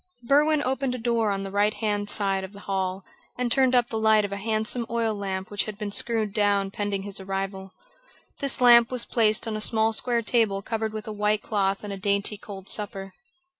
[0.23, 3.05] Berwin opened a door on the right hand side of the hall
[3.37, 6.71] and turned up the light of a handsome oil lamp which had been screwed down
[6.71, 7.73] pending his arrival.
[8.39, 11.93] This lamp was placed on a small square table covered with a white cloth and
[11.93, 13.13] a dainty cold supper.